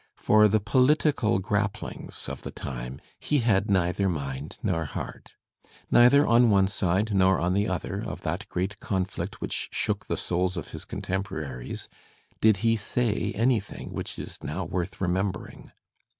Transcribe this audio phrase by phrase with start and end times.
[0.17, 5.35] For the political grapplings of the time he had neither mind nor heart.
[5.91, 10.17] Neither on one side nor on the other of that great conflict which shook the
[10.17, 11.87] souls of his contemporaries
[12.39, 15.71] did he say anything which is now worth remembering.